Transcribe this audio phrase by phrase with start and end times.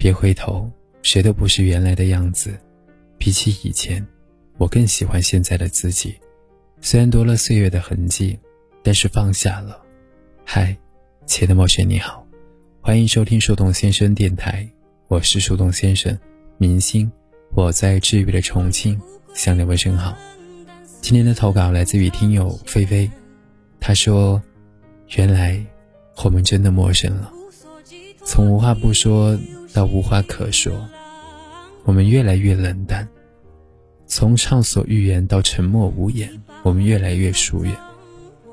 [0.00, 0.70] 别回头，
[1.02, 2.56] 谁都不是原来的样子。
[3.18, 4.06] 比起以前，
[4.56, 6.14] 我更喜欢现在的自己。
[6.80, 8.38] 虽然多了岁月的痕迹，
[8.84, 9.82] 但是放下了。
[10.44, 10.76] 嗨，
[11.26, 12.24] 亲爱的陌雪，你好，
[12.80, 14.70] 欢迎收听树洞先生电台，
[15.08, 16.16] 我是树洞先生，
[16.58, 17.10] 明星，
[17.50, 19.00] 我在治愈的重庆
[19.34, 20.16] 向你问声好。
[21.00, 23.10] 今天的投稿来自于听友菲菲，
[23.80, 24.40] 她说
[25.16, 25.60] ：“原来
[26.22, 27.32] 我们真的陌生了，
[28.24, 29.36] 从无话不说
[29.72, 30.72] 到无话可说，
[31.84, 33.06] 我们越来越冷淡；
[34.06, 37.74] 从畅所欲言到沉默无言，我们越来越疏远。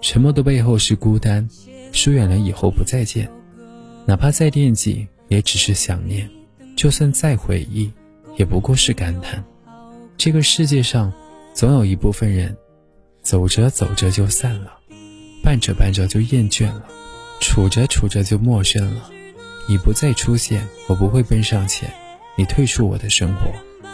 [0.02, 1.48] 沉默的背后是孤单。”
[1.92, 3.32] 疏远了以后不再见，
[4.06, 6.28] 哪怕再惦记，也只是想念；
[6.76, 7.90] 就算再回忆，
[8.36, 9.42] 也不过是感叹。
[10.18, 11.14] 这个世界上，
[11.54, 12.54] 总有一部分人，
[13.22, 14.74] 走着走着就散了，
[15.42, 16.84] 伴着伴着就厌倦了，
[17.40, 19.10] 处着处着就陌生了。
[19.68, 21.90] 你不再出现，我不会奔上前；
[22.36, 23.52] 你退出我的生活，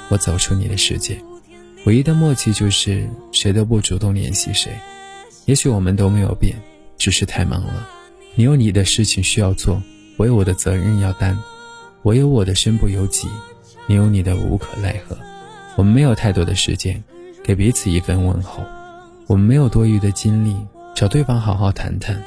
[0.10, 1.18] 我走出你的世界。
[1.86, 4.72] 唯一的默契就是谁都不主动联系谁。
[5.46, 6.56] 也许我们都没有变。
[6.98, 7.90] 只是太忙了，
[8.36, 9.82] 你有你的事情需要做，
[10.18, 11.36] 我有我的责任要担，
[12.04, 13.28] 我有我的身不由己，
[13.88, 15.18] 你有你的无可奈何。
[15.76, 17.04] 我们没有太多的时间
[17.44, 18.64] 给彼此一份问候，
[19.26, 20.56] 我们没有多余的精力
[20.94, 22.22] 找对方好好谈谈。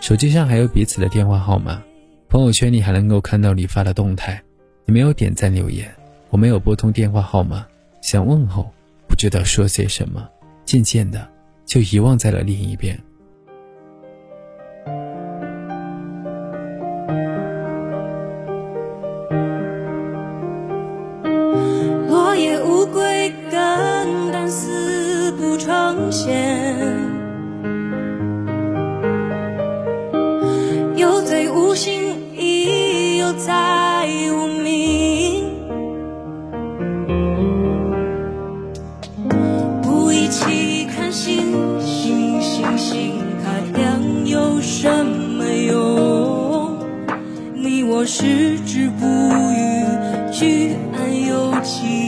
[0.00, 1.82] 手机上还有彼此的电话号码，
[2.34, 4.42] 朋友圈里还能够看到你发的动态。
[4.86, 5.88] 你没有点赞留言，
[6.30, 7.64] 我没有拨通电话号码，
[8.02, 8.68] 想问候，
[9.06, 10.28] 不知道说些什么，
[10.64, 11.28] 渐渐的
[11.64, 13.00] 就遗忘在了另一边。
[22.36, 22.84] 有
[34.04, 35.48] 在无名。
[39.80, 41.40] 不一起看星
[41.80, 46.76] 星，星星太亮有什么用？
[47.54, 49.86] 你我矢志不渝，
[50.30, 52.03] 举案又凄美。